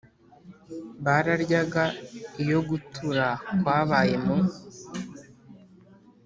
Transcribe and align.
Bararyaga 1.03 1.83
iyo 2.43 2.59
gutura 2.69 3.27
kwabaye 3.59 4.15
mu 4.25 4.37